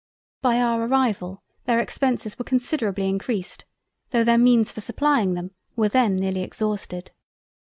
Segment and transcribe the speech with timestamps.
[0.41, 3.65] By our arrival their Expenses were considerably encreased
[4.09, 7.11] tho' their means for supplying them were then nearly exhausted.